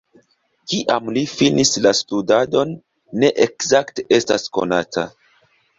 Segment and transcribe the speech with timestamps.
[0.71, 2.75] Kiam li finis la studadon
[3.25, 5.11] ne ekzakte estas konata.